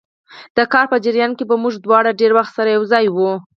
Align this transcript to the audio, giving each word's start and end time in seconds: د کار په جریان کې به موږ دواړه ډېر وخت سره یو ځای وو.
د 0.57 0.59
کار 0.73 0.85
په 0.91 0.97
جریان 1.05 1.31
کې 1.37 1.43
به 1.49 1.55
موږ 1.63 1.73
دواړه 1.85 2.17
ډېر 2.19 2.31
وخت 2.37 2.51
سره 2.57 2.69
یو 2.75 2.83
ځای 2.93 3.05
وو. 3.09 3.31